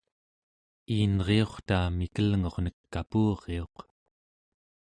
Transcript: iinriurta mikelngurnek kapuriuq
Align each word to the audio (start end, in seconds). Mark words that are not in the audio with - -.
iinriurta 0.95 1.77
mikelngurnek 1.97 2.77
kapuriuq 2.93 3.75